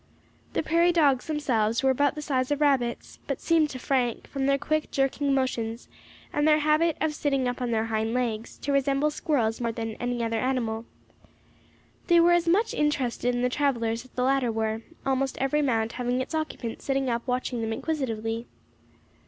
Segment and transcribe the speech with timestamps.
[0.53, 4.47] The prairie dogs themselves were about the size of rabbits, but seemed to Frank, from
[4.47, 5.89] their quick, jerking motions,
[6.33, 9.93] and their habit of sitting up on their hind legs, to resemble squirrels more than
[9.99, 10.85] any other animal.
[12.07, 15.37] They were as much interested in the travellers as the latter were with them, almost
[15.37, 18.47] every mound having its occupant sitting up watching them inquisitively.